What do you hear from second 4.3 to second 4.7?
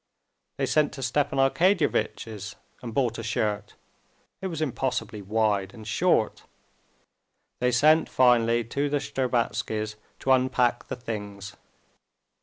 was